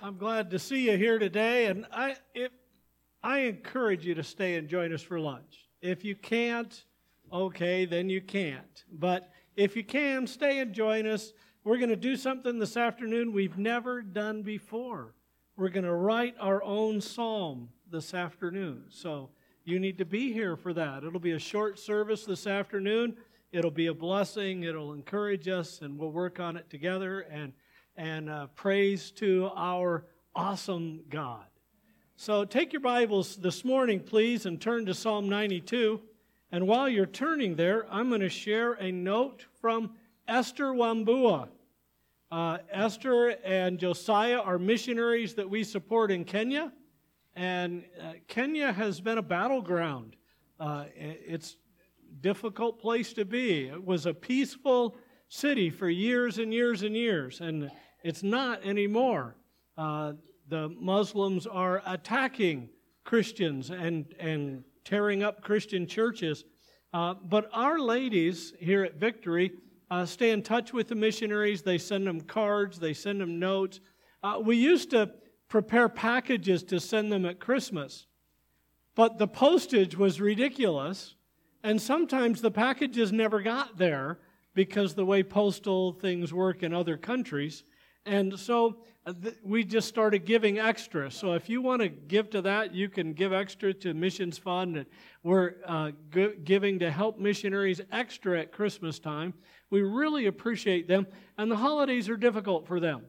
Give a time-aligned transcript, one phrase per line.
[0.00, 2.52] I'm glad to see you here today, and I if,
[3.20, 5.66] I encourage you to stay and join us for lunch.
[5.82, 6.84] If you can't,
[7.32, 8.84] okay, then you can't.
[8.92, 11.32] But if you can, stay and join us.
[11.64, 15.14] We're going to do something this afternoon we've never done before.
[15.56, 18.84] We're going to write our own psalm this afternoon.
[18.90, 19.30] So
[19.64, 21.02] you need to be here for that.
[21.02, 23.16] It'll be a short service this afternoon.
[23.50, 24.62] It'll be a blessing.
[24.62, 27.22] It'll encourage us, and we'll work on it together.
[27.22, 27.52] And
[27.98, 30.04] and uh, praise to our
[30.34, 31.44] awesome God.
[32.14, 36.00] So take your Bibles this morning, please, and turn to Psalm 92.
[36.52, 39.90] And while you're turning there, I'm going to share a note from
[40.28, 41.48] Esther Wambua.
[42.30, 46.72] Uh, Esther and Josiah are missionaries that we support in Kenya.
[47.34, 50.14] And uh, Kenya has been a battleground.
[50.60, 51.56] Uh, it's
[52.08, 53.66] a difficult place to be.
[53.66, 54.96] It was a peaceful
[55.28, 57.40] city for years and years and years.
[57.40, 57.70] And
[58.08, 59.36] it's not anymore.
[59.76, 60.14] Uh,
[60.48, 62.70] the Muslims are attacking
[63.04, 66.44] Christians and, and tearing up Christian churches.
[66.94, 69.52] Uh, but our ladies here at Victory
[69.90, 71.60] uh, stay in touch with the missionaries.
[71.60, 73.80] They send them cards, they send them notes.
[74.22, 75.10] Uh, we used to
[75.48, 78.06] prepare packages to send them at Christmas,
[78.94, 81.14] but the postage was ridiculous,
[81.62, 84.18] and sometimes the packages never got there
[84.54, 87.64] because the way postal things work in other countries.
[88.08, 91.10] And so uh, we just started giving extra.
[91.10, 94.86] So if you want to give to that, you can give extra to Missions Fund.
[95.22, 95.90] We're uh,
[96.44, 99.34] giving to help missionaries extra at Christmas time.
[99.70, 101.06] We really appreciate them.
[101.36, 103.02] And the holidays are difficult for them.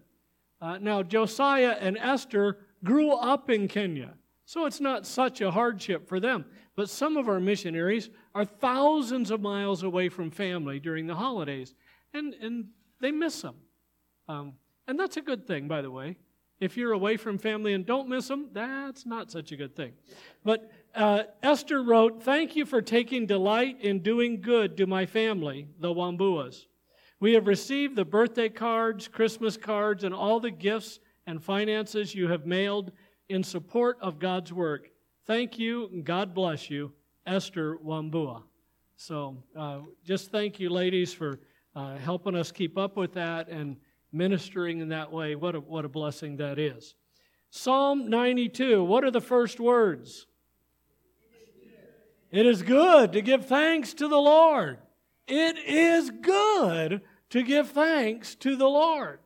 [0.61, 4.15] Uh, now, Josiah and Esther grew up in Kenya.
[4.45, 6.43] So it's not such a hardship for them.
[6.75, 11.73] But some of our missionaries are thousands of miles away from family during the holidays,
[12.13, 12.65] and, and
[12.99, 13.55] they miss them.
[14.27, 14.53] Um,
[14.89, 16.17] and that's a good thing, by the way.
[16.59, 19.93] If you're away from family and don't miss them, that's not such a good thing.
[20.43, 25.67] But uh, Esther wrote, Thank you for taking delight in doing good to my family,
[25.79, 26.65] the Wambuas.
[27.19, 32.27] We have received the birthday cards, Christmas cards, and all the gifts and finances you
[32.27, 32.91] have mailed
[33.29, 34.89] in support of God's work.
[35.27, 36.91] Thank you, and God bless you,
[37.27, 38.41] Esther Wambua.
[38.95, 41.39] So uh, just thank you, ladies, for
[41.75, 43.77] uh, helping us keep up with that and
[44.11, 45.35] ministering in that way.
[45.35, 46.95] What a, what a blessing that is.
[47.49, 50.27] Psalm 92, what are the first words?
[52.31, 54.77] It is good to give thanks to the Lord.
[55.27, 59.19] It is good to give thanks to the Lord.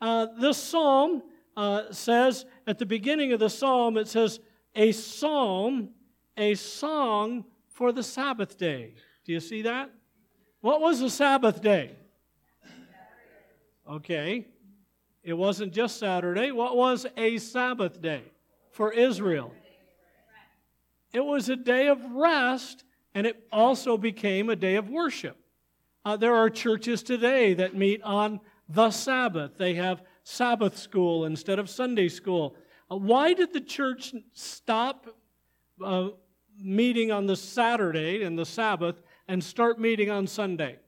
[0.00, 1.22] Uh, this psalm
[1.56, 4.40] uh, says, at the beginning of the psalm, it says,
[4.74, 5.90] a psalm,
[6.36, 8.94] a song for the Sabbath day.
[9.24, 9.90] Do you see that?
[10.60, 11.96] What was the Sabbath day?
[13.88, 14.46] Okay.
[15.22, 16.52] It wasn't just Saturday.
[16.52, 18.22] What was a Sabbath day
[18.70, 19.52] for Israel?
[21.12, 25.36] It was a day of rest, and it also became a day of worship.
[26.04, 29.56] Uh, there are churches today that meet on the Sabbath.
[29.56, 32.56] They have Sabbath school instead of Sunday school.
[32.90, 35.06] Uh, why did the church stop
[35.84, 36.08] uh,
[36.58, 40.78] meeting on the Saturday and the Sabbath and start meeting on Sunday?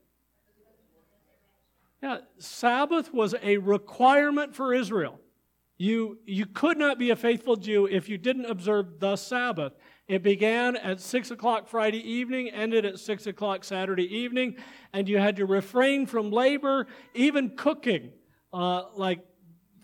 [2.02, 5.18] Yeah, Sabbath was a requirement for Israel.
[5.78, 9.74] You, you could not be a faithful Jew if you didn't observe the Sabbath.
[10.06, 14.56] It began at 6 o'clock Friday evening, ended at 6 o'clock Saturday evening,
[14.92, 18.10] and you had to refrain from labor, even cooking.
[18.52, 19.20] Uh, like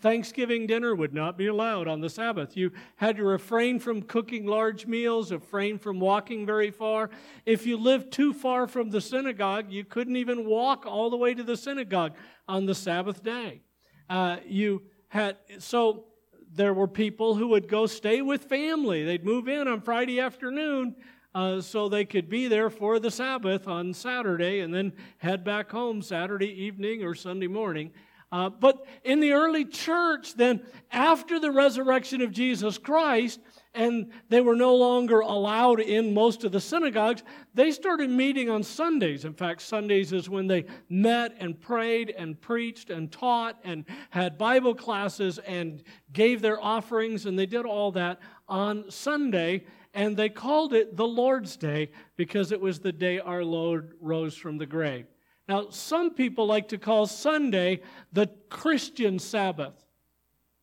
[0.05, 2.55] Thanksgiving dinner would not be allowed on the Sabbath.
[2.55, 7.09] You had to refrain from cooking large meals, refrain from walking very far.
[7.43, 11.33] If you lived too far from the synagogue, you couldn't even walk all the way
[11.33, 12.13] to the synagogue
[12.47, 13.63] on the Sabbath day.
[14.07, 16.05] Uh, you had so
[16.53, 19.03] there were people who would go stay with family.
[19.03, 20.97] They'd move in on Friday afternoon.
[21.33, 25.69] Uh, so they could be there for the Sabbath on Saturday and then head back
[25.69, 27.91] home Saturday evening or Sunday morning.
[28.31, 30.61] Uh, but in the early church, then
[30.91, 33.39] after the resurrection of Jesus Christ,
[33.75, 37.23] and they were no longer allowed in most of the synagogues,
[37.53, 39.25] they started meeting on Sundays.
[39.25, 44.37] In fact, Sundays is when they met and prayed and preached and taught and had
[44.37, 45.83] Bible classes and
[46.13, 49.65] gave their offerings, and they did all that on Sunday.
[49.93, 54.35] And they called it the Lord's Day because it was the day our Lord rose
[54.35, 55.05] from the grave.
[55.47, 57.81] Now, some people like to call Sunday
[58.11, 59.75] the Christian Sabbath.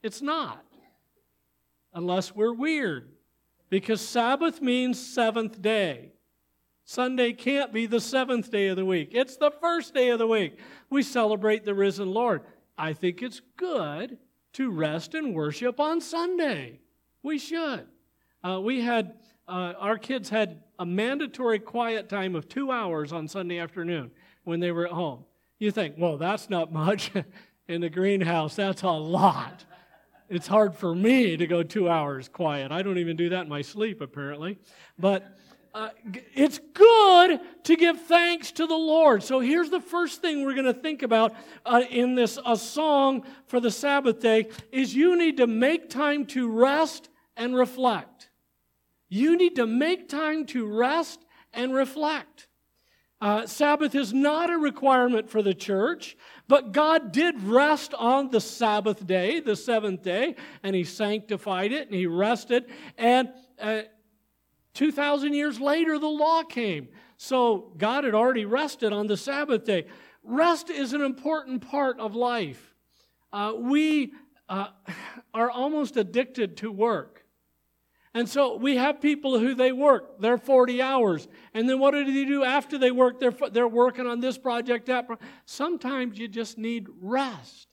[0.03, 0.65] It's not,
[1.95, 3.11] unless we're weird,
[3.71, 6.13] because Sabbath means seventh day.
[6.85, 10.27] Sunday can't be the seventh day of the week, it's the first day of the
[10.27, 10.59] week.
[10.91, 12.43] We celebrate the risen Lord.
[12.77, 14.19] I think it's good
[14.55, 16.81] to rest and worship on Sunday.
[17.23, 17.87] We should.
[18.43, 19.15] Uh, we had,
[19.47, 24.11] uh, our kids had a mandatory quiet time of two hours on Sunday afternoon
[24.45, 25.25] when they were at home.
[25.59, 27.11] You think, well, that's not much.
[27.69, 29.65] In the greenhouse, that's a lot.
[30.29, 32.73] It's hard for me to go two hours quiet.
[32.73, 34.59] I don't even do that in my sleep, apparently.
[34.99, 35.39] But
[35.75, 35.91] uh,
[36.35, 39.23] it's good to give thanks to the Lord.
[39.23, 41.35] So here's the first thing we're going to think about
[41.65, 46.27] uh, in this a song for the Sabbath day is you need to make time
[46.27, 48.29] to rest and reflect.
[49.09, 52.49] You need to make time to rest and reflect.
[53.23, 56.17] Uh, Sabbath is not a requirement for the church,
[56.49, 60.35] but God did rest on the Sabbath day, the seventh day,
[60.65, 62.65] and He sanctified it and He rested.
[62.99, 63.29] And
[63.61, 63.83] uh,
[64.75, 66.89] 2,000 years later, the law came.
[67.17, 69.87] So God had already rested on the Sabbath day.
[70.25, 72.75] Rest is an important part of life.
[73.33, 74.15] Uh, we
[74.49, 74.67] uh,
[75.33, 77.22] are almost addicted to work.
[78.15, 81.29] And so we have people who they work, they're 40 hours.
[81.55, 83.19] And then what do they do after they work?
[83.19, 85.27] They're, they're working on this project, that project.
[85.47, 87.69] Sometimes you just need rest.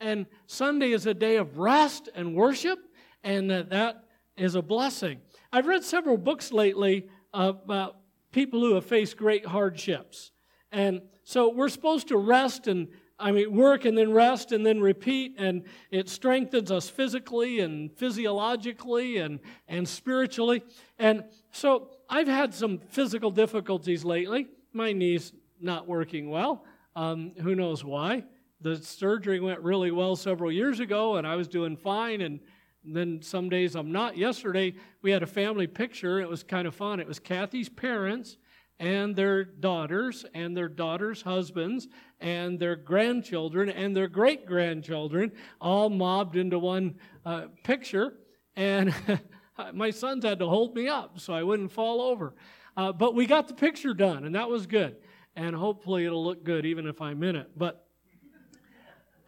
[0.00, 2.78] And Sunday is a day of rest and worship,
[3.22, 4.04] and that
[4.36, 5.20] is a blessing.
[5.52, 7.98] I've read several books lately about
[8.32, 10.32] people who have faced great hardships.
[10.72, 12.88] And so we're supposed to rest and
[13.18, 17.92] I mean, work and then rest and then repeat, and it strengthens us physically and
[17.96, 19.38] physiologically and,
[19.68, 20.64] and spiritually.
[20.98, 24.48] And so I've had some physical difficulties lately.
[24.72, 26.64] My knee's not working well.
[26.96, 28.24] Um, who knows why?
[28.60, 32.40] The surgery went really well several years ago, and I was doing fine, and
[32.84, 34.16] and then some days I'm not.
[34.16, 36.20] Yesterday, we had a family picture.
[36.20, 37.00] It was kind of fun.
[37.00, 38.36] It was Kathy's parents
[38.78, 41.88] and their daughters and their daughters' husbands
[42.20, 48.14] and their grandchildren and their great grandchildren all mobbed into one uh, picture.
[48.56, 48.94] And
[49.72, 52.34] my sons had to hold me up so I wouldn't fall over.
[52.76, 54.96] Uh, but we got the picture done, and that was good.
[55.36, 57.50] And hopefully it'll look good even if I'm in it.
[57.56, 57.86] But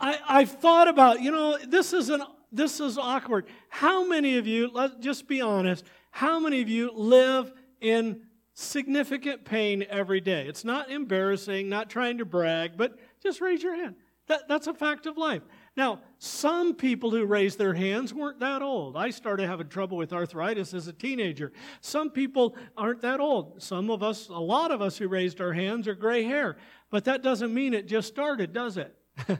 [0.00, 2.22] I, I've thought about, you know, this is an
[2.52, 3.46] this is awkward.
[3.68, 8.22] How many of you, let's just be honest, how many of you live in
[8.56, 10.46] significant pain every day?
[10.48, 13.96] It's not embarrassing, not trying to brag, but just raise your hand.
[14.28, 15.42] That, that's a fact of life.
[15.76, 18.96] Now, some people who raised their hands weren't that old.
[18.96, 21.52] I started having trouble with arthritis as a teenager.
[21.80, 23.62] Some people aren't that old.
[23.62, 26.56] Some of us, a lot of us who raised our hands are gray hair.
[26.90, 28.96] But that doesn't mean it just started, does it?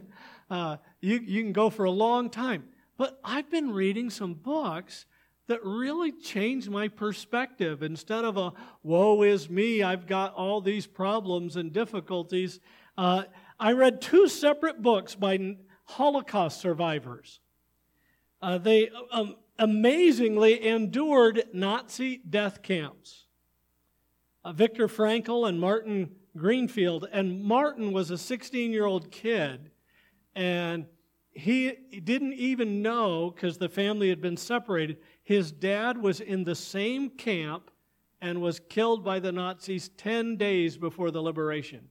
[0.51, 2.65] uh, you, you can go for a long time.
[2.97, 5.07] But I've been reading some books
[5.49, 7.83] that really changed my perspective.
[7.83, 8.53] Instead of a
[8.83, 12.61] woe is me, I've got all these problems and difficulties,
[12.99, 13.25] uh,
[13.59, 17.41] I read two separate books by Holocaust survivors.
[18.43, 23.27] Uh, they um, amazingly endured Nazi death camps.
[24.45, 27.09] Uh, Viktor Frankl and Martin Greenfield.
[27.13, 29.71] And Martin was a 16 year old kid,
[30.35, 30.87] and
[31.33, 31.73] he
[32.03, 34.99] didn't even know because the family had been separated.
[35.27, 37.73] His dad was in the same camp
[38.21, 41.89] and was killed by the Nazis 10 days before the liberation.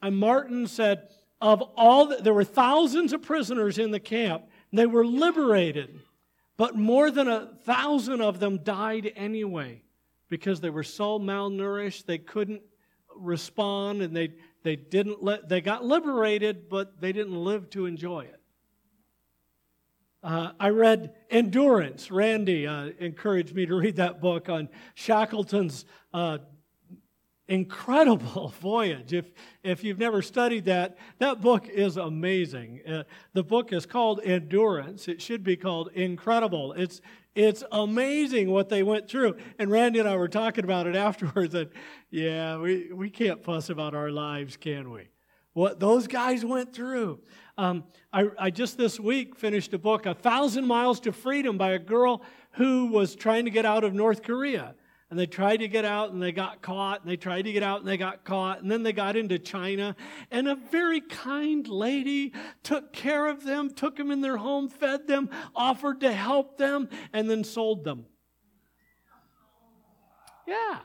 [0.00, 4.46] And Martin said, of all, the, there were thousands of prisoners in the camp.
[4.72, 6.00] They were liberated,
[6.56, 9.82] but more than a thousand of them died anyway
[10.30, 12.62] because they were so malnourished they couldn't
[13.14, 18.22] respond and they they didn't let, they got liberated, but they didn't live to enjoy
[18.22, 18.40] it.
[20.26, 22.10] Uh, I read Endurance.
[22.10, 26.38] Randy uh, encouraged me to read that book on Shackleton's uh,
[27.46, 29.12] incredible voyage.
[29.12, 29.26] If,
[29.62, 32.80] if you've never studied that, that book is amazing.
[32.84, 33.04] Uh,
[33.34, 35.06] the book is called Endurance.
[35.06, 36.72] It should be called Incredible.
[36.72, 37.00] It's,
[37.36, 39.36] it's amazing what they went through.
[39.60, 41.54] And Randy and I were talking about it afterwards.
[41.54, 41.70] And
[42.10, 45.06] yeah, we, we can't fuss about our lives, can we?
[45.52, 47.20] What those guys went through.
[47.58, 51.70] Um, I, I just this week finished a book, A Thousand Miles to Freedom, by
[51.70, 52.22] a girl
[52.52, 54.74] who was trying to get out of North Korea
[55.08, 57.62] and they tried to get out and they got caught and they tried to get
[57.62, 59.94] out and they got caught and then they got into China
[60.30, 62.32] and a very kind lady
[62.62, 66.88] took care of them, took them in their home, fed them, offered to help them
[67.12, 68.04] and then sold them.
[70.46, 70.80] Yeah.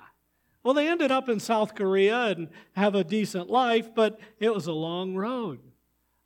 [0.63, 4.68] Well, they ended up in South Korea and have a decent life, but it was
[4.68, 5.60] a long road.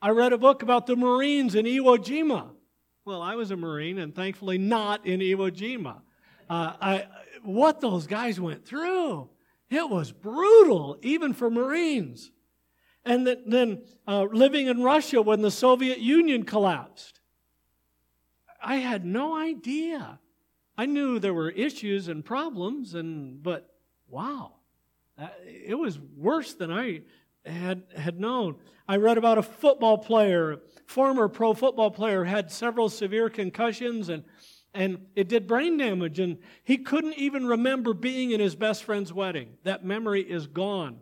[0.05, 2.51] I read a book about the Marines in Iwo Jima.
[3.05, 6.01] Well, I was a Marine and thankfully not in Iwo Jima.
[6.47, 7.07] Uh, I,
[7.41, 9.27] what those guys went through.
[9.71, 12.31] It was brutal, even for Marines.
[13.03, 17.19] And then, then uh, living in Russia when the Soviet Union collapsed.
[18.63, 20.19] I had no idea.
[20.77, 23.73] I knew there were issues and problems, and but
[24.07, 24.51] wow,
[25.17, 27.01] uh, it was worse than I
[27.45, 28.55] had had known.
[28.87, 34.23] I read about a football player, former pro football player, had several severe concussions and
[34.73, 39.13] and it did brain damage and he couldn't even remember being in his best friend's
[39.13, 39.53] wedding.
[39.63, 40.99] That memory is gone.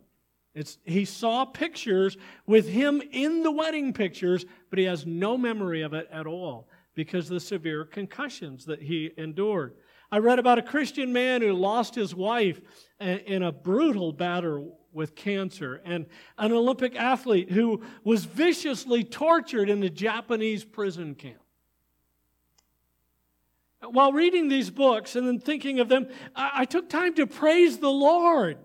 [0.54, 5.82] It's, he saw pictures with him in the wedding pictures, but he has no memory
[5.82, 9.74] of it at all because of the severe concussions that he endured.
[10.12, 12.62] I read about a Christian man who lost his wife
[13.00, 16.06] in a brutal battle with cancer, and
[16.38, 21.38] an Olympic athlete who was viciously tortured in a Japanese prison camp.
[23.82, 27.92] While reading these books and then thinking of them, I, took time to praise the
[27.92, 28.58] Lord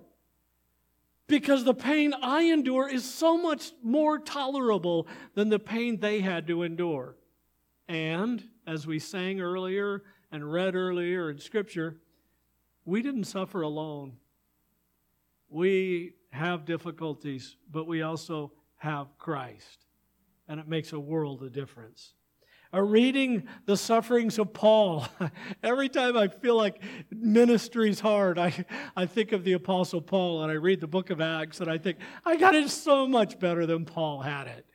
[1.26, 6.46] because the pain I endure is so much more tolerable than the pain they had
[6.46, 7.16] to endure.
[7.88, 11.96] And as we sang earlier and read earlier in Scripture,
[12.84, 14.18] we didn't suffer alone.
[15.50, 19.86] We have difficulties, but we also have Christ.
[20.48, 22.14] And it makes a world of difference.
[22.72, 25.06] Uh, reading the sufferings of Paul,
[25.62, 30.52] every time I feel like ministry's hard, I, I think of the Apostle Paul and
[30.52, 33.64] I read the book of Acts and I think, I got it so much better
[33.64, 34.66] than Paul had it.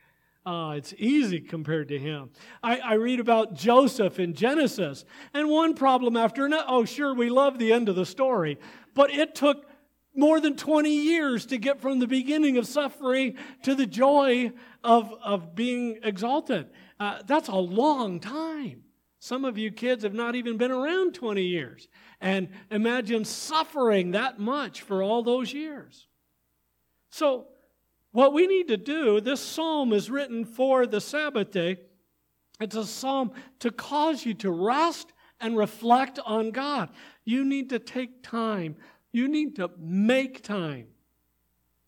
[0.44, 2.30] Uh, it's easy compared to him.
[2.62, 6.66] I, I, read about Joseph in Genesis, and one problem after another.
[6.68, 8.58] Oh, sure, we love the end of the story,
[8.92, 9.64] but it took
[10.14, 14.52] more than 20 years to get from the beginning of suffering to the joy
[14.82, 16.66] of, of being exalted.
[17.00, 18.82] Uh, that's a long time.
[19.18, 21.88] Some of you kids have not even been around 20 years.
[22.20, 26.06] And imagine suffering that much for all those years.
[27.10, 27.46] So,
[28.12, 31.78] what we need to do, this psalm is written for the Sabbath day.
[32.60, 36.90] It's a psalm to cause you to rest and reflect on God.
[37.24, 38.76] You need to take time
[39.14, 40.88] you need to make time.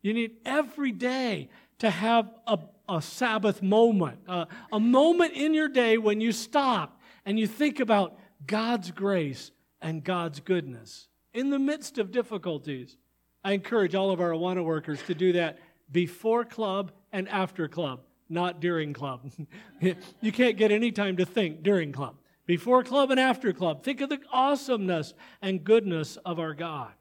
[0.01, 1.49] You need every day
[1.81, 7.01] to have a, a Sabbath moment, a, a moment in your day when you stop
[7.25, 8.17] and you think about
[8.47, 9.51] God's grace
[9.83, 12.97] and God's goodness in the midst of difficulties.
[13.43, 15.59] I encourage all of our Awana workers to do that
[15.91, 19.33] before club and after club, not during club.
[19.81, 22.15] you can't get any time to think during club.
[22.47, 26.93] Before club and after club, think of the awesomeness and goodness of our God.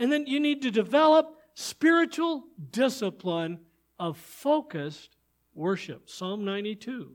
[0.00, 3.60] And then you need to develop spiritual discipline
[3.98, 5.14] of focused
[5.54, 6.08] worship.
[6.08, 7.12] Psalm 92.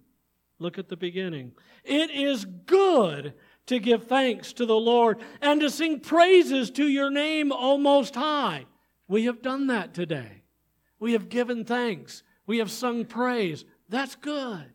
[0.60, 1.54] Look at the beginning.
[1.84, 3.34] It is good
[3.66, 8.14] to give thanks to the Lord and to sing praises to your name, O Most
[8.14, 8.68] High.
[9.08, 10.44] We have done that today.
[11.00, 12.22] We have given thanks.
[12.46, 13.66] We have sung praise.
[13.90, 14.72] That's good.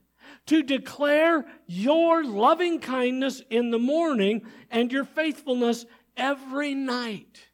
[0.46, 5.86] To declare your loving kindness in the morning and your faithfulness
[6.16, 7.49] every night.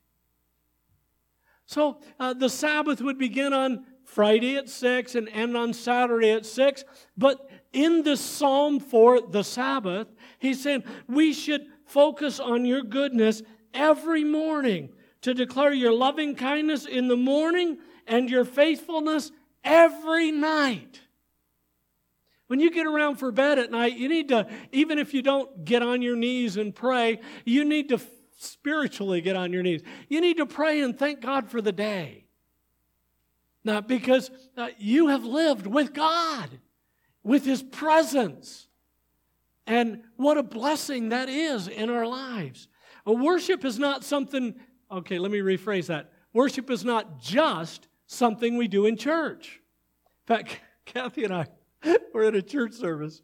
[1.67, 6.47] So uh, the Sabbath would begin on Friday at 6 and end on Saturday at
[6.47, 6.85] 6.
[7.17, 10.09] But in this psalm for the Sabbath,
[10.39, 13.43] he's saying we should focus on your goodness
[13.75, 14.91] every morning
[15.23, 19.33] to declare your loving kindness in the morning and your faithfulness
[19.65, 21.01] every night.
[22.47, 25.65] When you get around for bed at night, you need to, even if you don't
[25.65, 27.99] get on your knees and pray, you need to
[28.37, 29.83] spiritually get on your knees.
[30.09, 32.25] You need to pray and thank God for the day.
[33.65, 36.49] Now, because uh, you have lived with God,
[37.25, 38.69] with His presence.
[39.67, 42.69] And what a blessing that is in our lives.
[43.05, 44.55] Well, worship is not something,
[44.91, 46.13] okay, let me rephrase that.
[46.33, 49.61] Worship is not just something we do in church.
[50.29, 51.47] In fact, Kathy and I
[52.15, 53.23] were at a church service,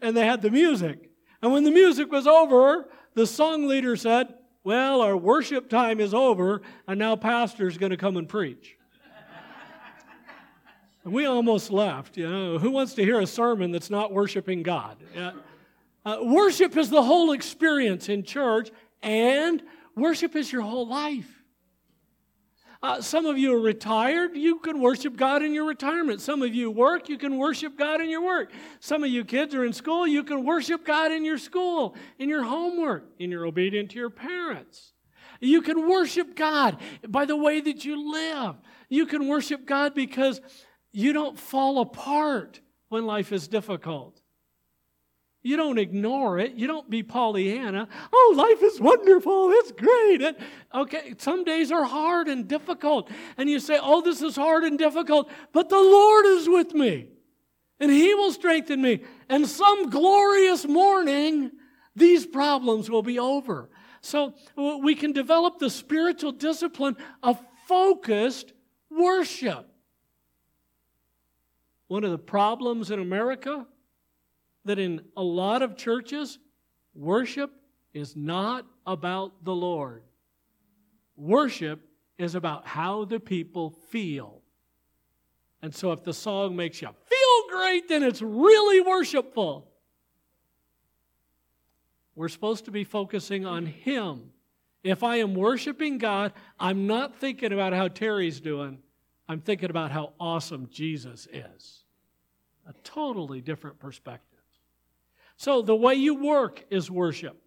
[0.00, 1.10] and they had the music.
[1.42, 6.12] And when the music was over, the song leader said, Well, our worship time is
[6.12, 8.76] over, and now pastor's going to come and preach.
[11.04, 12.16] and we almost left.
[12.16, 14.96] You know, who wants to hear a sermon that's not worshiping God?
[16.04, 18.70] Uh, worship is the whole experience in church,
[19.02, 19.62] and
[19.96, 21.43] worship is your whole life.
[22.84, 24.36] Uh, some of you are retired.
[24.36, 26.20] You can worship God in your retirement.
[26.20, 27.08] Some of you work.
[27.08, 28.52] You can worship God in your work.
[28.78, 30.06] Some of you kids are in school.
[30.06, 34.10] You can worship God in your school, in your homework, in your obedience to your
[34.10, 34.92] parents.
[35.40, 36.76] You can worship God
[37.08, 38.56] by the way that you live.
[38.90, 40.42] You can worship God because
[40.92, 42.60] you don't fall apart
[42.90, 44.20] when life is difficult.
[45.44, 46.54] You don't ignore it.
[46.54, 47.86] You don't be Pollyanna.
[48.10, 49.50] Oh, life is wonderful.
[49.52, 50.22] It's great.
[50.22, 50.36] And,
[50.74, 53.10] okay, some days are hard and difficult.
[53.36, 57.08] And you say, oh, this is hard and difficult, but the Lord is with me.
[57.78, 59.02] And He will strengthen me.
[59.28, 61.50] And some glorious morning,
[61.94, 63.68] these problems will be over.
[64.00, 68.54] So we can develop the spiritual discipline of focused
[68.90, 69.68] worship.
[71.88, 73.66] One of the problems in America
[74.64, 76.38] that in a lot of churches,
[76.94, 77.50] worship
[77.92, 80.02] is not about the Lord.
[81.16, 81.80] Worship
[82.18, 84.42] is about how the people feel.
[85.62, 89.70] And so if the song makes you feel great, then it's really worshipful.
[92.14, 94.30] We're supposed to be focusing on Him.
[94.82, 98.78] If I am worshiping God, I'm not thinking about how Terry's doing.
[99.28, 101.84] I'm thinking about how awesome Jesus is.
[102.68, 104.33] A totally different perspective.
[105.36, 107.40] So the way you work is worship.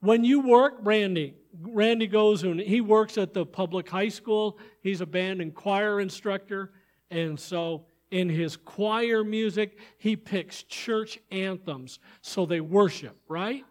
[0.00, 4.58] When you work, Randy, Randy goes and he works at the public high school.
[4.80, 6.72] He's a band and choir instructor.
[7.10, 13.64] And so in his choir music, he picks church anthems so they worship, right?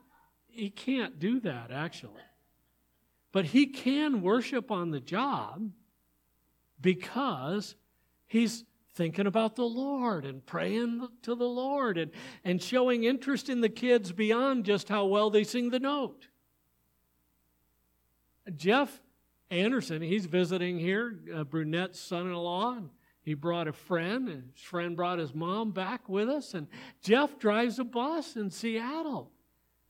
[0.47, 2.21] He can't do that, actually.
[3.31, 5.69] But he can worship on the job
[6.81, 7.75] because
[8.25, 8.63] he's
[8.93, 12.11] thinking about the Lord and praying to the Lord and,
[12.43, 16.27] and showing interest in the kids beyond just how well they sing the note.
[18.55, 19.01] Jeff
[19.49, 22.77] Anderson, he's visiting here, uh, Brunette's son in law.
[23.23, 26.53] He brought a friend, and his friend brought his mom back with us.
[26.53, 26.67] And
[27.03, 29.31] Jeff drives a bus in Seattle.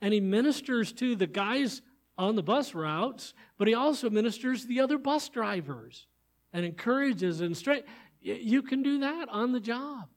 [0.02, 1.82] And he ministers to the guys
[2.18, 6.08] on the bus routes, but he also ministers to the other bus drivers
[6.54, 7.90] and encourages and strengthens.
[8.22, 10.08] You can do that on the job.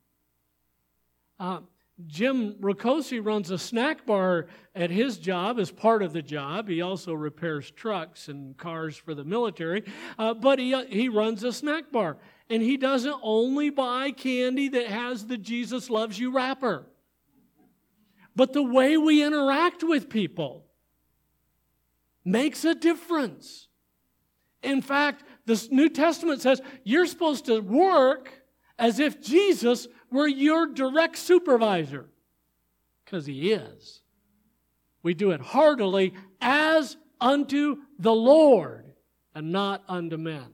[1.38, 1.60] Uh,
[2.06, 6.68] Jim Ricosi runs a snack bar at his job as part of the job.
[6.68, 9.84] He also repairs trucks and cars for the military,
[10.18, 12.18] uh, but he, uh, he runs a snack bar.
[12.50, 16.86] And he doesn't only buy candy that has the Jesus Loves You wrapper,
[18.36, 20.66] but the way we interact with people
[22.24, 23.68] makes a difference.
[24.62, 28.32] In fact, the New Testament says you're supposed to work
[28.78, 32.06] as if Jesus were your direct supervisor,
[33.04, 34.00] because he is.
[35.02, 38.92] We do it heartily as unto the Lord
[39.34, 40.46] and not unto men.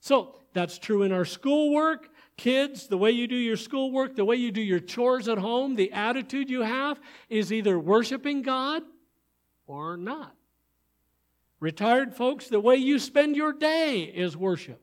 [0.00, 2.08] So that's true in our schoolwork.
[2.36, 5.76] Kids, the way you do your schoolwork, the way you do your chores at home,
[5.76, 8.82] the attitude you have is either worshiping God
[9.66, 10.34] or not.
[11.64, 14.82] Retired folks, the way you spend your day is worship.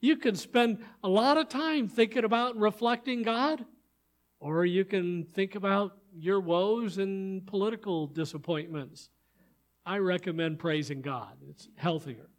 [0.00, 3.62] You can spend a lot of time thinking about reflecting God,
[4.40, 9.10] or you can think about your woes and political disappointments.
[9.84, 12.30] I recommend praising God, it's healthier.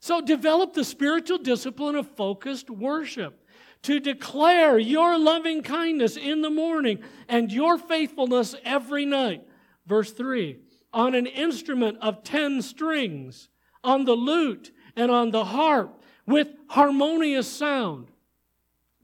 [0.00, 3.46] So, develop the spiritual discipline of focused worship
[3.82, 9.46] to declare your loving kindness in the morning and your faithfulness every night.
[9.84, 10.60] Verse 3
[10.96, 13.50] on an instrument of ten strings,
[13.84, 18.08] on the lute and on the harp with harmonious sound.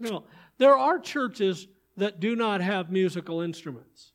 [0.00, 0.24] Now,
[0.56, 4.12] there are churches that do not have musical instruments,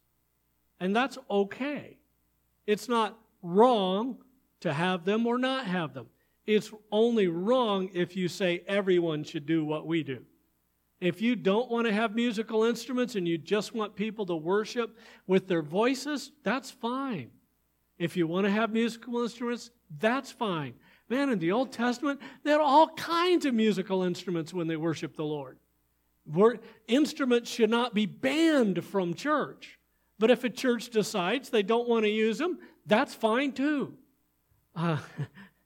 [0.80, 2.00] and that's okay.
[2.66, 4.18] It's not wrong
[4.62, 6.08] to have them or not have them.
[6.48, 10.24] It's only wrong if you say everyone should do what we do.
[11.00, 14.98] If you don't want to have musical instruments and you just want people to worship
[15.28, 17.30] with their voices, that's fine.
[17.98, 20.74] If you want to have musical instruments, that's fine.
[21.10, 25.16] Man, in the Old Testament, they had all kinds of musical instruments when they worshiped
[25.16, 25.58] the Lord.
[26.88, 29.80] Instruments should not be banned from church.
[30.20, 33.94] But if a church decides they don't want to use them, that's fine too.
[34.76, 34.98] Uh,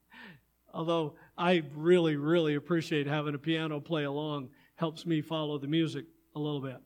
[0.74, 6.06] although I really, really appreciate having a piano play along, helps me follow the music
[6.36, 6.78] a little bit.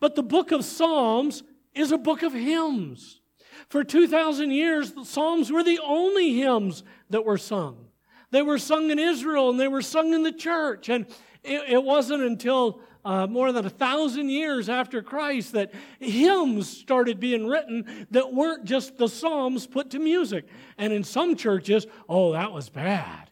[0.00, 1.42] But the book of Psalms
[1.74, 3.20] is a book of hymns.
[3.68, 7.86] For 2,000 years, the Psalms were the only hymns that were sung.
[8.30, 10.88] They were sung in Israel and they were sung in the church.
[10.88, 11.06] And
[11.42, 17.20] it, it wasn't until uh, more than a thousand years after Christ that hymns started
[17.20, 20.46] being written that weren't just the Psalms put to music.
[20.78, 23.30] And in some churches, oh, that was bad.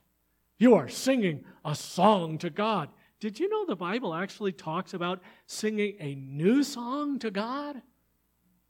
[0.58, 2.90] You are singing a song to God.
[3.20, 7.80] Did you know the Bible actually talks about singing a new song to God?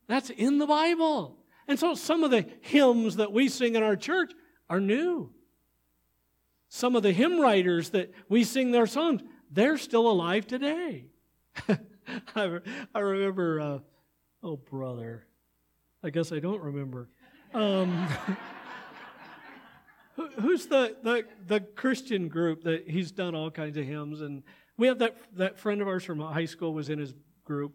[0.07, 1.40] That's in the Bible.
[1.71, 4.33] And so some of the hymns that we sing in our church
[4.69, 5.33] are new.
[6.69, 11.07] Some of the hymn writers that we sing their songs, they're still alive today.
[12.37, 12.59] I,
[12.95, 13.79] I remember uh,
[14.43, 15.27] Oh, brother.
[16.03, 17.09] I guess I don't remember.
[17.53, 18.09] Um,
[20.41, 24.23] who's the, the, the Christian group that he's done all kinds of hymns?
[24.23, 24.43] And
[24.79, 27.13] we have that, that friend of ours from high school was in his
[27.45, 27.75] group.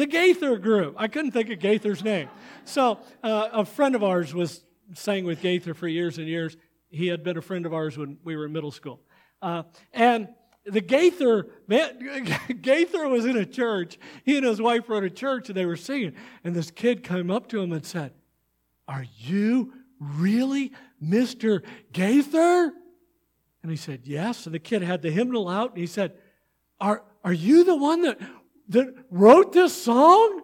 [0.00, 0.94] The Gaither group.
[0.96, 2.30] I couldn't think of Gaither's name.
[2.64, 6.56] So uh, a friend of ours was sang with Gaither for years and years.
[6.88, 9.02] He had been a friend of ours when we were in middle school.
[9.42, 10.28] Uh, and
[10.64, 13.98] the Gaither, man, Gaither was in a church.
[14.24, 16.14] He and his wife were at a church and they were singing.
[16.44, 18.14] And this kid came up to him and said,
[18.88, 20.72] Are you really
[21.04, 21.62] Mr.
[21.92, 22.72] Gaither?
[23.62, 24.46] And he said, Yes.
[24.46, 26.14] And the kid had the hymnal out and he said,
[26.80, 28.18] Are, are you the one that,
[28.70, 30.42] that wrote this song?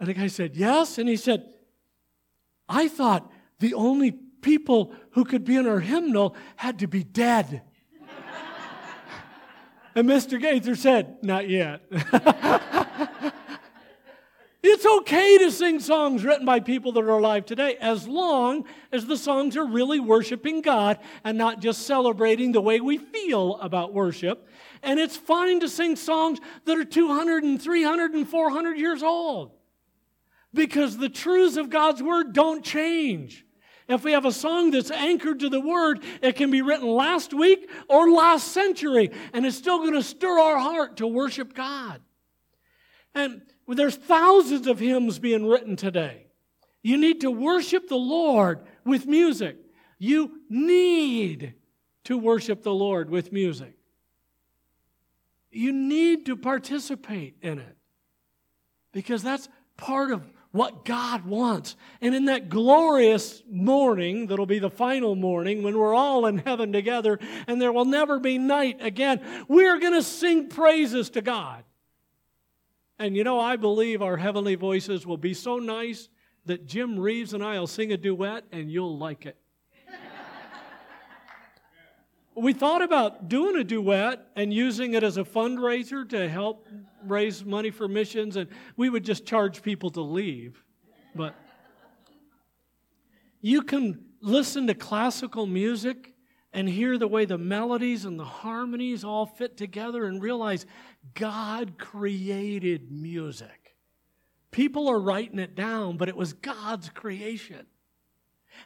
[0.00, 0.98] And the guy said, Yes.
[0.98, 1.44] And he said,
[2.68, 7.62] I thought the only people who could be in our hymnal had to be dead.
[9.94, 10.40] and Mr.
[10.40, 11.82] Gaither said, Not yet.
[14.60, 19.06] It's okay to sing songs written by people that are alive today as long as
[19.06, 23.94] the songs are really worshiping God and not just celebrating the way we feel about
[23.94, 24.48] worship.
[24.82, 29.52] And it's fine to sing songs that are 200 and 300 and 400 years old
[30.54, 33.44] because the truths of God's Word don't change.
[33.88, 37.32] If we have a song that's anchored to the Word, it can be written last
[37.32, 42.02] week or last century, and it's still going to stir our heart to worship God.
[43.14, 46.26] And there's thousands of hymns being written today.
[46.82, 49.56] You need to worship the Lord with music.
[49.98, 51.54] You need
[52.04, 53.77] to worship the Lord with music.
[55.58, 57.76] You need to participate in it
[58.92, 61.74] because that's part of what God wants.
[62.00, 66.72] And in that glorious morning, that'll be the final morning when we're all in heaven
[66.72, 67.18] together
[67.48, 71.64] and there will never be night again, we're going to sing praises to God.
[72.96, 76.08] And you know, I believe our heavenly voices will be so nice
[76.46, 79.36] that Jim Reeves and I will sing a duet and you'll like it.
[82.40, 86.66] We thought about doing a duet and using it as a fundraiser to help
[87.04, 90.62] raise money for missions, and we would just charge people to leave.
[91.14, 91.34] But
[93.40, 96.14] you can listen to classical music
[96.52, 100.66] and hear the way the melodies and the harmonies all fit together and realize
[101.14, 103.76] God created music.
[104.50, 107.66] People are writing it down, but it was God's creation.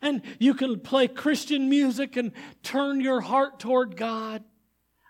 [0.00, 4.44] And you can play Christian music and turn your heart toward God.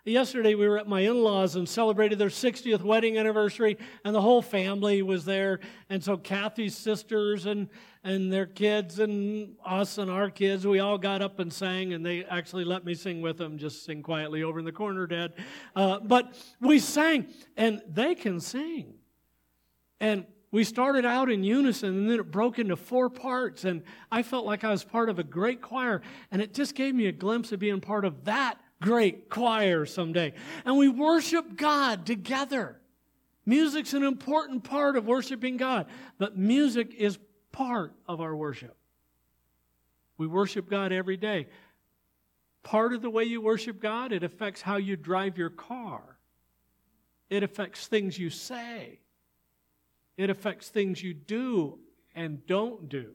[0.05, 4.19] Yesterday, we were at my in laws and celebrated their 60th wedding anniversary, and the
[4.19, 5.61] whole family was there.
[5.89, 7.69] And so, Kathy's sisters and,
[8.03, 12.05] and their kids, and us and our kids, we all got up and sang, and
[12.05, 15.35] they actually let me sing with them, just sing quietly over in the corner, Dad.
[15.73, 18.95] Uh, but we sang, and they can sing.
[20.01, 24.23] And we started out in unison and then it broke into four parts and i
[24.23, 27.11] felt like i was part of a great choir and it just gave me a
[27.11, 30.33] glimpse of being part of that great choir someday.
[30.65, 32.79] And we worship God together.
[33.45, 35.87] Music's an important part of worshiping God,
[36.17, 37.17] but music is
[37.51, 38.75] part of our worship.
[40.17, 41.47] We worship God every day.
[42.61, 46.01] Part of the way you worship God, it affects how you drive your car.
[47.29, 48.99] It affects things you say.
[50.17, 51.79] It affects things you do
[52.15, 53.13] and don't do.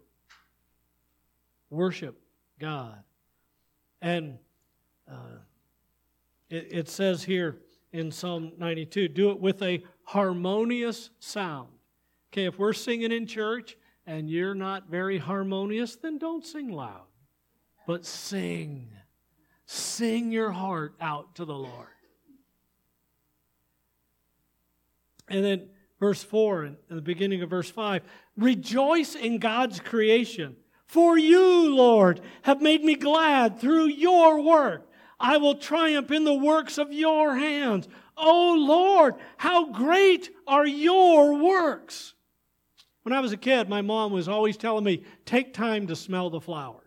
[1.70, 2.20] Worship
[2.58, 3.02] God.
[4.00, 4.38] And
[5.10, 5.38] uh,
[6.50, 7.58] it, it says here
[7.92, 11.68] in Psalm 92 do it with a harmonious sound.
[12.32, 17.06] Okay, if we're singing in church and you're not very harmonious, then don't sing loud,
[17.86, 18.88] but sing.
[19.66, 21.88] Sing your heart out to the Lord.
[25.28, 25.68] And then
[26.00, 28.02] verse 4 and the beginning of verse 5
[28.36, 30.56] rejoice in God's creation.
[30.86, 34.90] For you, Lord, have made me glad through your work.
[35.20, 37.88] I will triumph in the works of your hands.
[38.16, 42.14] Oh Lord, how great are your works.
[43.02, 46.30] When I was a kid, my mom was always telling me, take time to smell
[46.30, 46.84] the flowers.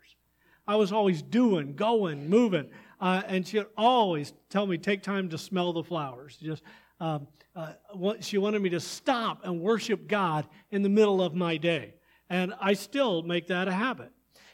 [0.68, 2.70] I was always doing, going, moving.
[3.00, 6.38] Uh, and she'd always tell me, take time to smell the flowers.
[6.38, 6.64] Just,
[7.02, 7.74] um, uh,
[8.22, 11.96] she wanted me to stop and worship God in the middle of my day.
[12.30, 14.12] And I still make that a habit.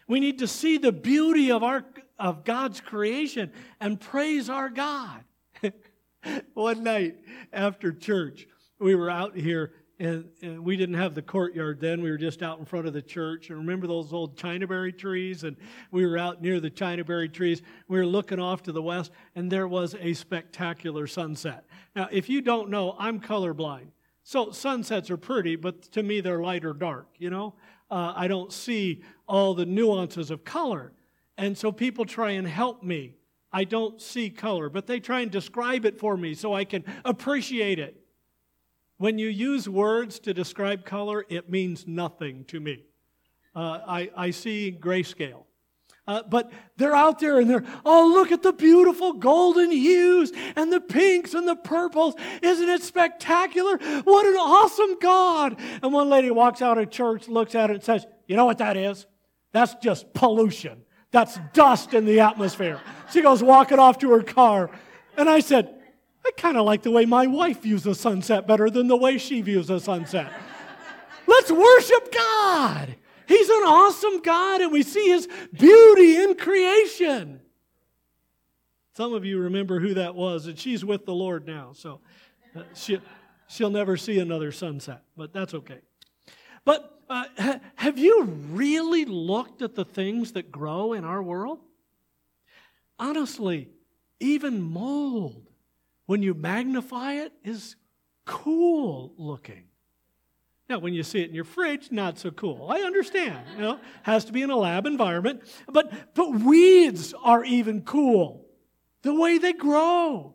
[0.08, 1.86] We need to see the beauty of, our,
[2.18, 5.24] of God's creation and praise our God.
[6.54, 7.18] One night
[7.52, 8.48] after church,
[8.80, 12.02] we were out here and, and, we didn't have the courtyard then.
[12.02, 13.50] We were just out in front of the church.
[13.50, 15.44] And remember those old chinaberry trees?
[15.44, 15.58] And
[15.92, 17.64] we were out near the chinaberry trees.
[17.88, 21.66] We were looking off to the west, and there was a spectacular sunset.
[21.98, 23.88] Now, if you don't know, I'm colorblind.
[24.22, 27.56] So sunsets are pretty, but to me they're light or dark, you know?
[27.90, 30.94] Uh, I don't see all the nuances of color.
[31.40, 33.16] And so people try and help me.
[33.52, 36.84] I don't see color, but they try and describe it for me so I can
[37.04, 38.00] appreciate it.
[38.98, 42.84] When you use words to describe color, it means nothing to me.
[43.56, 45.46] Uh, I, I see grayscale.
[46.08, 50.72] Uh, but they're out there and they're, oh, look at the beautiful golden hues and
[50.72, 52.16] the pinks and the purples.
[52.42, 53.78] Isn't it spectacular?
[53.78, 55.60] What an awesome God.
[55.84, 58.60] And one lady walks out of church, looks at it, and says, You know what
[58.60, 59.06] that is?
[59.52, 60.84] That's just pollution.
[61.12, 62.80] That's dust in the atmosphere.
[63.12, 64.70] She goes walking off to her car.
[65.18, 65.74] And I said,
[66.26, 69.18] I kind of like the way my wife views the sunset better than the way
[69.18, 70.32] she views the sunset.
[71.26, 72.96] Let's worship God.
[73.28, 77.42] He's an awesome God, and we see His beauty in creation.
[78.96, 82.00] Some of you remember who that was, and she's with the Lord now, so
[82.56, 83.00] uh, she,
[83.48, 85.80] she'll never see another sunset, but that's okay.
[86.66, 91.60] But uh, ha- have you really looked at the things that grow in our world?
[92.98, 93.70] Honestly,
[94.20, 95.48] even mold,
[96.08, 97.76] when you magnify it, is
[98.26, 99.66] cool looking.
[100.70, 102.68] Now, when you see it in your fridge, not so cool.
[102.70, 105.44] I understand, you know, has to be in a lab environment.
[105.68, 108.46] But, but weeds are even cool.
[109.04, 110.34] The way they grow.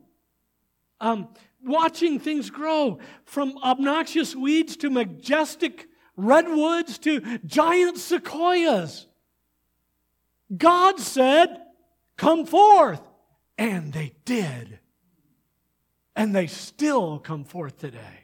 [0.99, 1.27] Um,
[1.63, 9.05] watching things grow from obnoxious weeds to majestic redwoods to giant sequoias.
[10.55, 11.61] God said,
[12.17, 13.01] Come forth.
[13.57, 14.79] And they did.
[16.15, 18.22] And they still come forth today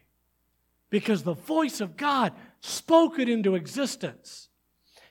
[0.89, 4.49] because the voice of God spoke it into existence.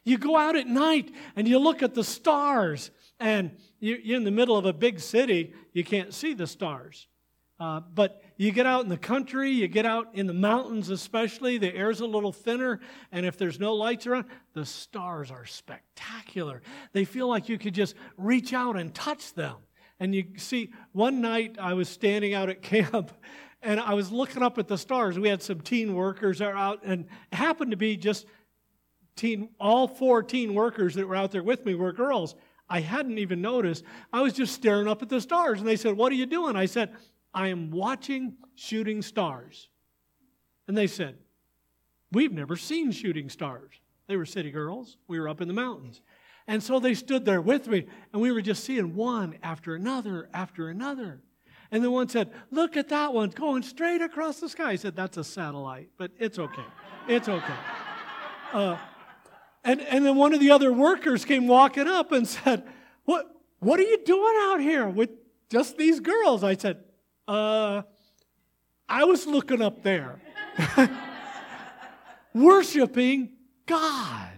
[0.04, 4.30] You go out at night and you look at the stars, and you're in the
[4.30, 7.08] middle of a big city, you can't see the stars.
[7.60, 11.58] Uh, but you get out in the country, you get out in the mountains, especially,
[11.58, 12.78] the air's a little thinner,
[13.10, 16.62] and if there's no lights around, the stars are spectacular.
[16.92, 19.56] They feel like you could just reach out and touch them.
[19.98, 23.10] And you see, one night I was standing out at camp,
[23.62, 25.18] and I was looking up at the stars.
[25.18, 28.26] We had some teen workers out, and happened to be just
[29.16, 32.34] teen, all four teen workers that were out there with me were girls.
[32.68, 33.84] I hadn't even noticed.
[34.12, 36.56] I was just staring up at the stars, and they said, What are you doing?
[36.56, 36.94] I said,
[37.34, 39.68] I am watching shooting stars.
[40.66, 41.16] And they said,
[42.12, 43.80] We've never seen shooting stars.
[44.06, 44.96] They were city girls.
[45.08, 46.00] We were up in the mountains.
[46.46, 50.30] And so they stood there with me, and we were just seeing one after another
[50.32, 51.20] after another.
[51.70, 54.70] And the one said, Look at that one going straight across the sky.
[54.70, 56.64] I said, That's a satellite, but it's okay.
[57.06, 57.54] It's okay.
[58.52, 58.78] Uh,
[59.64, 62.64] and, and then one of the other workers came walking up and said,
[63.04, 63.26] What,
[63.60, 65.10] what are you doing out here with
[65.50, 66.44] just these girls?
[66.44, 66.84] I said,
[67.26, 67.82] uh,
[68.88, 70.20] I was looking up there,
[72.34, 73.32] worshiping
[73.66, 74.37] God.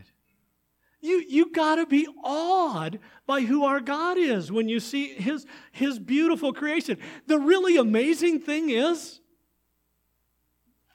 [1.01, 5.47] You, you got to be awed by who our God is when you see his,
[5.73, 6.99] his beautiful creation.
[7.27, 9.21] The really amazing thing is,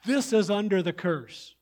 [0.04, 1.54] this is under the curse.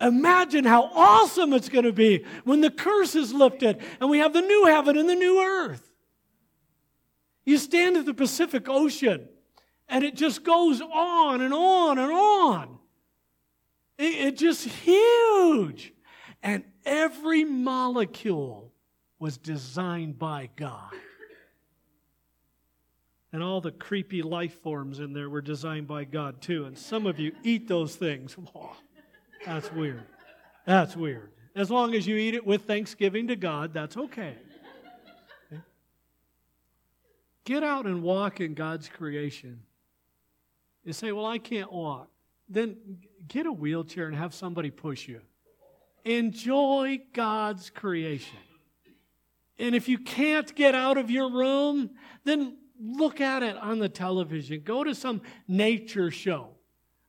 [0.00, 4.32] Imagine how awesome it's going to be when the curse is lifted and we have
[4.32, 5.92] the new heaven and the new earth.
[7.44, 9.28] You stand at the Pacific Ocean
[9.88, 12.78] and it just goes on and on and on.
[13.98, 15.92] It, it's just huge.
[16.42, 18.72] And every molecule
[19.18, 20.92] was designed by God.
[23.32, 26.64] And all the creepy life forms in there were designed by God too.
[26.64, 28.36] And some of you eat those things.
[29.46, 30.02] That's weird.
[30.66, 31.30] That's weird.
[31.54, 34.36] As long as you eat it with thanksgiving to God, that's okay.
[35.52, 35.62] okay.
[37.44, 39.60] Get out and walk in God's creation.
[40.84, 42.08] You say, Well, I can't walk.
[42.48, 42.76] Then
[43.26, 45.20] get a wheelchair and have somebody push you.
[46.04, 48.38] Enjoy God's creation.
[49.58, 51.90] And if you can't get out of your room,
[52.24, 54.62] then look at it on the television.
[54.64, 56.50] Go to some nature show.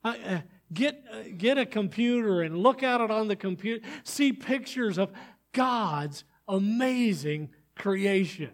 [0.04, 0.40] Uh, uh,
[0.72, 3.86] get, uh, get a computer and look at it on the computer.
[4.04, 5.12] See pictures of
[5.52, 8.50] God's amazing creation.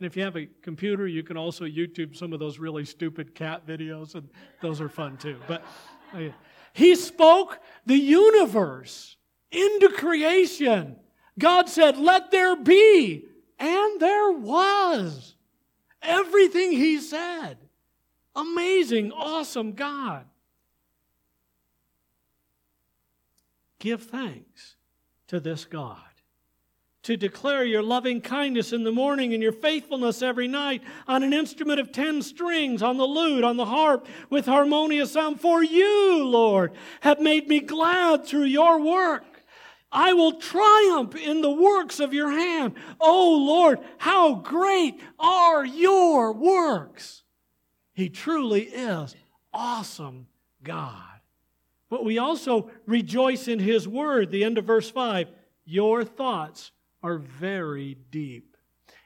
[0.00, 3.34] And if you have a computer, you can also YouTube some of those really stupid
[3.34, 4.28] cat videos, and
[4.60, 5.36] those are fun too.
[5.48, 5.64] But
[6.12, 6.28] uh,
[6.72, 9.16] he spoke the universe
[9.50, 10.96] into creation.
[11.38, 13.24] God said, Let there be.
[13.58, 15.34] And there was.
[16.02, 17.58] Everything He said.
[18.36, 20.24] Amazing, awesome God.
[23.78, 24.76] Give thanks
[25.28, 25.98] to this God
[27.08, 31.32] to declare your loving kindness in the morning and your faithfulness every night on an
[31.32, 35.40] instrument of ten strings, on the lute, on the harp, with harmonious sound.
[35.40, 39.37] For you, Lord, have made me glad through your work.
[39.90, 42.74] I will triumph in the works of your hand.
[43.00, 47.22] Oh Lord, how great are your works!
[47.94, 49.16] He truly is
[49.52, 50.26] awesome
[50.62, 51.02] God.
[51.90, 54.30] But we also rejoice in His word.
[54.30, 55.28] The end of verse 5
[55.64, 56.72] Your thoughts
[57.02, 58.56] are very deep.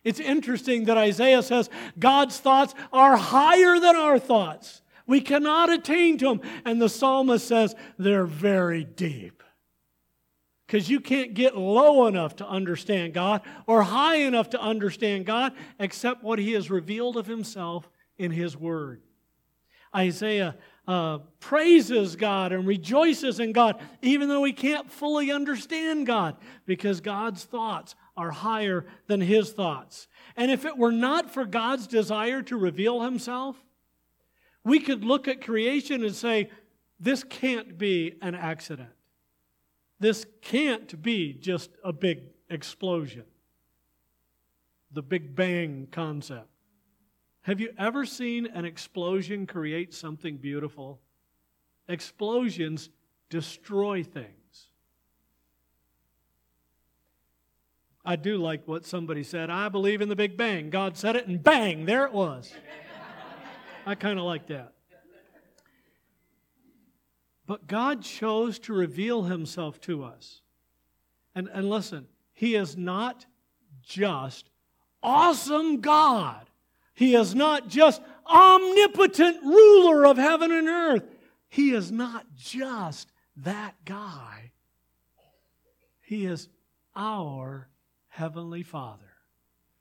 [0.05, 4.83] It's interesting that Isaiah says God's thoughts are higher than our thoughts.
[5.07, 6.40] We cannot attain to them.
[6.64, 9.42] And the psalmist says they're very deep.
[10.72, 15.52] Because you can't get low enough to understand God or high enough to understand God
[15.78, 19.02] except what He has revealed of Himself in His Word.
[19.94, 20.56] Isaiah
[20.88, 27.02] uh, praises God and rejoices in God, even though he can't fully understand God, because
[27.02, 30.08] God's thoughts are higher than his thoughts.
[30.38, 33.62] And if it were not for God's desire to reveal himself,
[34.64, 36.48] we could look at creation and say,
[36.98, 38.88] this can't be an accident.
[40.02, 43.22] This can't be just a big explosion.
[44.90, 46.48] The Big Bang concept.
[47.42, 50.98] Have you ever seen an explosion create something beautiful?
[51.86, 52.90] Explosions
[53.30, 54.66] destroy things.
[58.04, 59.50] I do like what somebody said.
[59.50, 60.68] I believe in the Big Bang.
[60.68, 62.52] God said it, and bang, there it was.
[63.86, 64.71] I kind of like that.
[67.46, 70.40] But God chose to reveal himself to us.
[71.35, 73.26] And, and listen, he is not
[73.83, 74.50] just
[75.02, 76.48] awesome God.
[76.94, 81.05] He is not just omnipotent ruler of heaven and earth.
[81.48, 84.52] He is not just that guy.
[86.00, 86.48] He is
[86.94, 87.68] our
[88.09, 89.12] Heavenly Father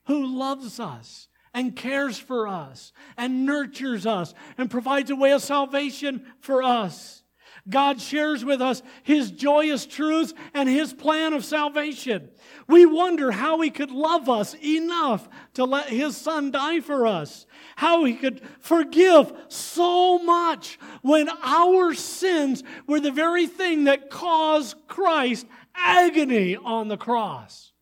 [0.06, 5.41] who loves us and cares for us and nurtures us and provides a way of
[5.41, 7.20] salvation for us.
[7.69, 12.30] God shares with us His joyous truths and His plan of salvation.
[12.67, 17.45] We wonder how He could love us enough to let His Son die for us,
[17.76, 24.76] how He could forgive so much when our sins were the very thing that caused
[24.88, 25.45] Christ
[25.76, 27.74] agony on the cross.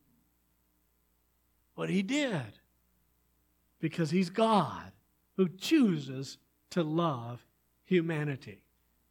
[1.75, 2.59] But He did
[3.79, 4.91] because He's God
[5.37, 6.37] who chooses
[6.71, 7.45] to love
[7.85, 8.61] humanity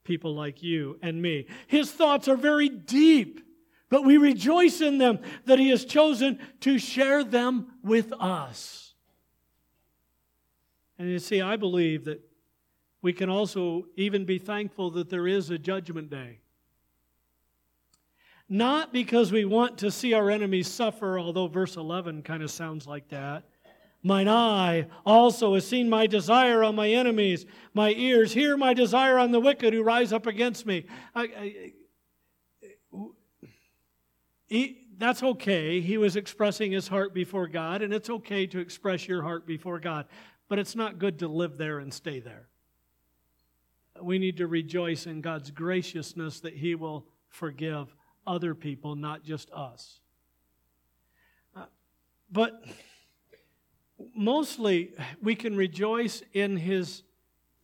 [0.09, 1.47] people like you and me.
[1.66, 3.42] His thoughts are very deep,
[3.90, 8.94] but we rejoice in them that He has chosen to share them with us.
[10.99, 12.21] And you see, I believe that
[13.03, 16.40] we can also even be thankful that there is a judgment day.
[18.49, 22.87] Not because we want to see our enemies suffer, although verse 11 kind of sounds
[22.87, 23.44] like that
[24.02, 27.46] Mine eye also has seen my desire on my enemies.
[27.74, 30.87] My ears hear my desire on the wicked who rise up against me.
[31.14, 31.72] I, I,
[34.46, 35.80] he, that's okay.
[35.80, 39.78] He was expressing his heart before God, and it's okay to express your heart before
[39.78, 40.06] God.
[40.48, 42.48] But it's not good to live there and stay there.
[44.00, 47.94] We need to rejoice in God's graciousness that He will forgive
[48.26, 50.00] other people, not just us.
[51.54, 51.64] Uh,
[52.30, 52.64] but
[54.14, 57.02] mostly we can rejoice in his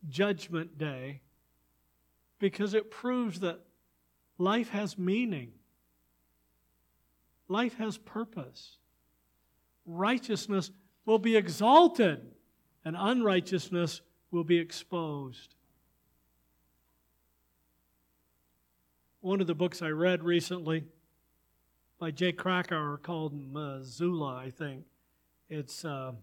[0.09, 1.21] judgment day
[2.39, 3.59] because it proves that
[4.37, 5.51] life has meaning,
[7.47, 8.77] life has purpose.
[9.85, 10.71] Righteousness
[11.05, 12.21] will be exalted,
[12.83, 15.55] and unrighteousness will be exposed.
[19.21, 20.85] One of the books I read recently
[21.99, 24.85] by Jay Krakauer called Missoula, I think
[25.49, 26.13] it's uh,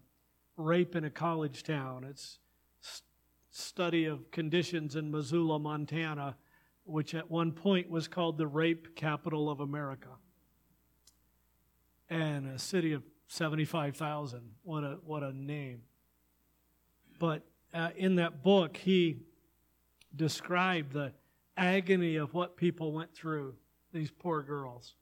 [0.57, 2.05] rape in a college town.
[2.09, 2.39] It's
[2.81, 3.03] st-
[3.49, 6.35] study of conditions in Missoula, Montana,
[6.85, 10.09] which at one point was called the rape capital of America.
[12.09, 14.41] And a city of 75,000.
[14.63, 15.81] What a, what a name.
[17.19, 19.19] But uh, in that book, he
[20.15, 21.13] described the
[21.55, 23.55] agony of what people went through,
[23.93, 24.95] these poor girls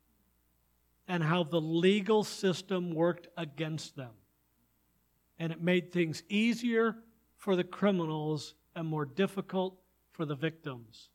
[1.11, 4.11] and how the legal system worked against them.
[5.39, 6.95] And it made things easier
[7.35, 9.77] for the criminals and more difficult
[10.13, 11.09] for the victims.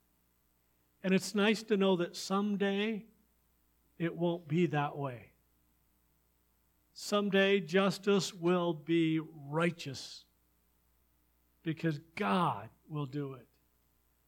[1.02, 3.06] And it's nice to know that someday
[3.98, 5.30] it won't be that way.
[6.92, 10.26] Someday justice will be righteous
[11.62, 13.46] because God will do it.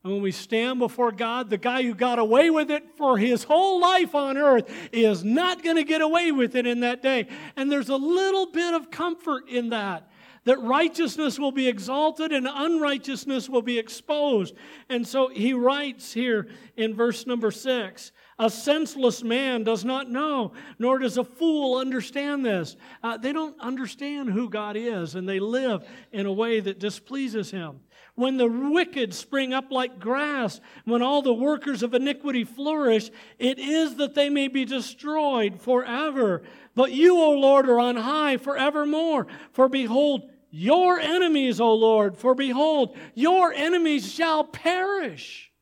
[0.04, 3.42] And when we stand before God, the guy who got away with it for his
[3.42, 7.26] whole life on earth is not going to get away with it in that day.
[7.56, 10.08] And there's a little bit of comfort in that.
[10.44, 14.54] That righteousness will be exalted and unrighteousness will be exposed.
[14.88, 20.52] And so he writes here in verse number six a senseless man does not know,
[20.78, 22.76] nor does a fool understand this.
[23.02, 27.50] Uh, they don't understand who God is, and they live in a way that displeases
[27.50, 27.80] Him.
[28.18, 33.60] When the wicked spring up like grass, when all the workers of iniquity flourish, it
[33.60, 36.42] is that they may be destroyed forever.
[36.74, 39.28] But you, O Lord, are on high forevermore.
[39.52, 45.52] For behold, your enemies, O Lord, for behold, your enemies shall perish.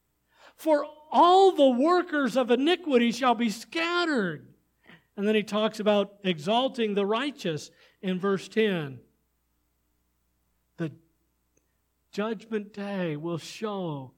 [0.55, 4.47] For all the workers of iniquity shall be scattered.
[5.15, 8.99] And then he talks about exalting the righteous in verse 10.
[10.79, 10.91] The
[12.17, 14.11] judgment day will show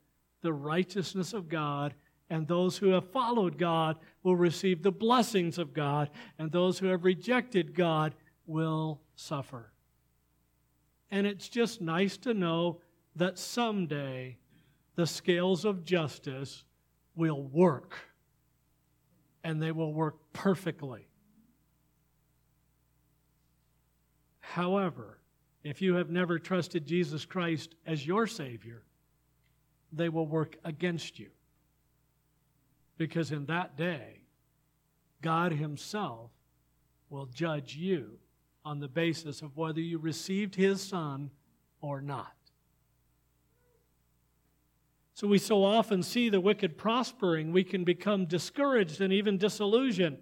[0.43, 1.95] the righteousness of God,
[2.31, 6.87] and those who have followed God will receive the blessings of God, and those who
[6.87, 8.15] have rejected God
[8.47, 9.73] will suffer.
[11.11, 12.81] And it's just nice to know
[13.17, 14.39] that someday
[14.95, 16.63] the scales of justice
[17.17, 17.99] will work,
[19.43, 21.09] and they will work perfectly.
[24.39, 25.18] However,
[25.69, 28.85] if you have never trusted Jesus Christ as your Savior,
[29.93, 31.29] they will work against you.
[32.97, 34.23] Because in that day,
[35.21, 36.31] God Himself
[37.11, 38.19] will judge you
[38.65, 41.31] on the basis of whether you received His Son
[41.81, 42.33] or not.
[45.15, 50.19] So we so often see the wicked prospering, we can become discouraged and even disillusioned.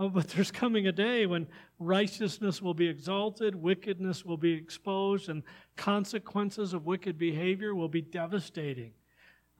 [0.00, 1.46] Oh, but there's coming a day when
[1.78, 5.42] righteousness will be exalted, wickedness will be exposed, and
[5.76, 8.92] consequences of wicked behavior will be devastating.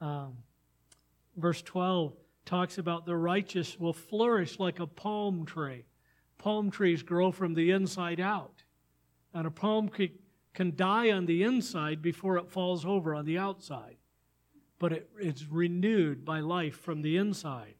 [0.01, 0.33] Um,
[1.37, 2.13] verse 12
[2.43, 5.85] talks about the righteous will flourish like a palm tree.
[6.39, 8.63] Palm trees grow from the inside out,
[9.35, 10.13] and a palm tree
[10.55, 13.97] can die on the inside before it falls over on the outside
[14.81, 17.75] but it, it's renewed by life from the inside.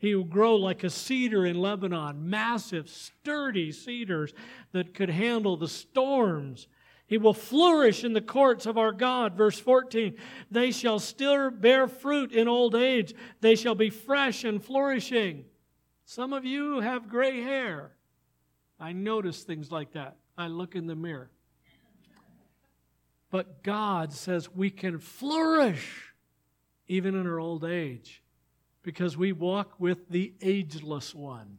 [0.00, 4.32] He will grow like a cedar in Lebanon, massive, sturdy cedars
[4.72, 6.68] that could handle the storms.
[7.06, 9.34] He will flourish in the courts of our God.
[9.34, 10.16] Verse 14
[10.50, 15.44] They shall still bear fruit in old age, they shall be fresh and flourishing.
[16.06, 17.92] Some of you have gray hair.
[18.80, 20.16] I notice things like that.
[20.38, 21.30] I look in the mirror.
[23.30, 26.14] But God says we can flourish
[26.88, 28.22] even in our old age,
[28.82, 31.58] because we walk with the ageless one.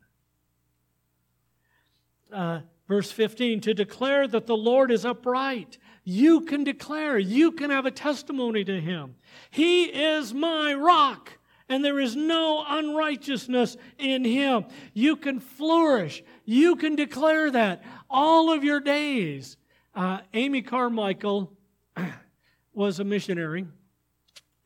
[2.32, 5.78] Uh, verse 15 to declare that the Lord is upright.
[6.04, 9.16] You can declare, you can have a testimony to him.
[9.50, 11.38] He is my rock,
[11.70, 14.66] and there is no unrighteousness in him.
[14.94, 19.58] You can flourish, you can declare that all of your days.
[19.94, 21.52] Uh, Amy Carmichael
[22.74, 23.68] was a missionary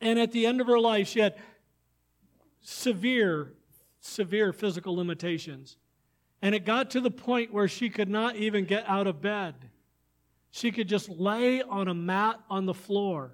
[0.01, 1.36] and at the end of her life, she had
[2.66, 3.53] severe,
[3.99, 5.78] severe physical limitations.
[6.41, 9.55] And it got to the point where she could not even get out of bed.
[10.51, 13.32] She could just lay on a mat on the floor.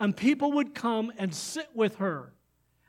[0.00, 2.32] And people would come and sit with her.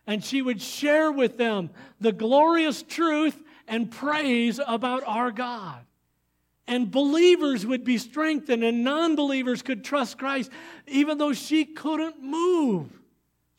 [0.05, 1.69] And she would share with them
[1.99, 5.85] the glorious truth and praise about our God
[6.69, 10.51] and believers would be strengthened and non believers could trust Christ.
[10.87, 12.98] Even though she couldn't move,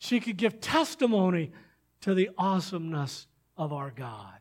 [0.01, 1.51] she could give testimony
[2.01, 4.39] to the awesomeness of our God.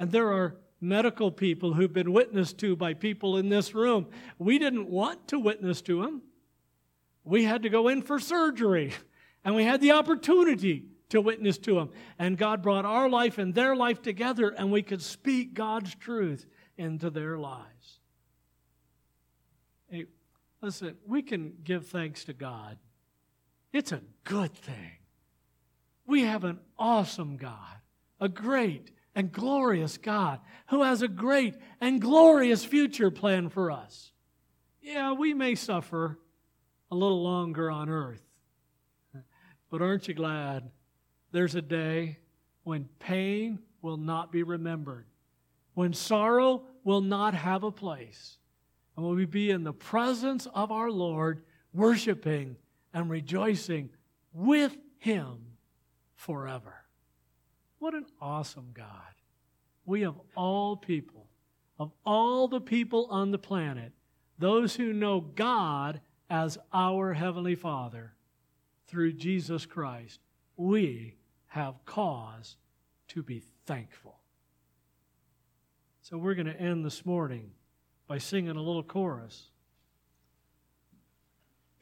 [0.00, 4.08] And there are medical people who've been witnessed to by people in this room.
[4.36, 6.22] We didn't want to witness to them.
[7.22, 8.92] We had to go in for surgery,
[9.44, 11.90] and we had the opportunity to witness to them.
[12.18, 16.44] And God brought our life and their life together, and we could speak God's truth
[16.76, 18.00] into their lives.
[19.88, 20.06] Hey,
[20.60, 22.78] listen, we can give thanks to God.
[23.74, 24.92] It's a good thing.
[26.06, 27.76] We have an awesome God,
[28.20, 34.12] a great and glorious God who has a great and glorious future plan for us.
[34.80, 36.18] Yeah, we may suffer
[36.90, 38.22] a little longer on earth,
[39.70, 40.70] but aren't you glad
[41.32, 42.18] there's a day
[42.62, 45.04] when pain will not be remembered
[45.74, 48.38] when sorrow will not have a place.
[48.96, 52.56] And when we be in the presence of our Lord, worshiping
[52.94, 53.90] and rejoicing
[54.32, 55.38] with Him
[56.14, 56.76] forever.
[57.78, 58.88] What an awesome God.
[59.84, 61.26] We of all people,
[61.78, 63.92] of all the people on the planet,
[64.38, 68.14] those who know God as our Heavenly Father,
[68.86, 70.20] through Jesus Christ,
[70.56, 71.16] we
[71.48, 72.56] have cause
[73.08, 74.16] to be thankful.
[76.02, 77.50] So we're going to end this morning
[78.06, 79.50] by singing a little chorus.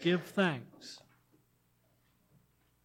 [0.03, 1.01] Give thanks